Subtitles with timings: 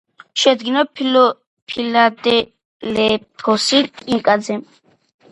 [0.43, 0.81] შეადგინა
[1.75, 3.67] ფილადელფოს
[3.99, 4.65] კიკნაძემ.